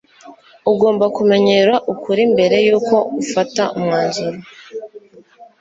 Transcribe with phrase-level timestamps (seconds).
[0.71, 4.37] ugomba kumenyera ukuri mbere yuko ufata umwanzuro